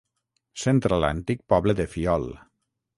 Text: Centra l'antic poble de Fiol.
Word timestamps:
Centra 0.61 0.99
l'antic 1.05 1.45
poble 1.55 1.79
de 1.83 1.89
Fiol. 1.95 2.29